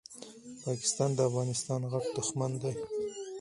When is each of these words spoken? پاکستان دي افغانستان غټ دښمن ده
پاکستان 0.65 1.09
دي 1.17 1.21
افغانستان 1.29 1.81
غټ 1.91 2.05
دښمن 2.17 2.51
ده 2.61 2.71